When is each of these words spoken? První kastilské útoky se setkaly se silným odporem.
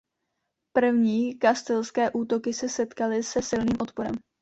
První 0.75 1.37
kastilské 1.37 2.11
útoky 2.11 2.53
se 2.53 2.69
setkaly 2.69 3.23
se 3.23 3.41
silným 3.41 3.77
odporem. 3.79 4.15